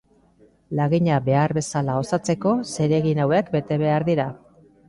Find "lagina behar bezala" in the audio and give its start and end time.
0.79-1.99